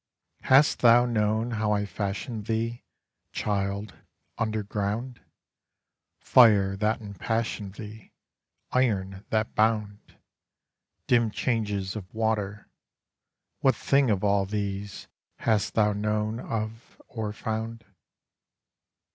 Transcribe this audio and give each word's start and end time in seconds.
Hast 0.45 0.79
thou 0.79 1.05
known 1.05 1.51
how 1.51 1.73
I 1.73 1.85
fashioned 1.85 2.47
thee, 2.47 2.83
Child, 3.33 3.93
underground? 4.39 5.19
Fire 6.17 6.75
that 6.77 7.01
impassioned 7.01 7.75
thee, 7.75 8.11
Iron 8.71 9.23
that 9.29 9.53
bound, 9.53 10.17
Dim 11.05 11.29
changes 11.29 11.95
of 11.95 12.11
water, 12.15 12.67
what 13.59 13.75
thing 13.75 14.09
of 14.09 14.23
all 14.23 14.47
these 14.47 15.07
hast 15.37 15.75
thou 15.75 15.93
known 15.93 16.39
of 16.39 16.99
or 17.07 17.31
found? 17.31 17.85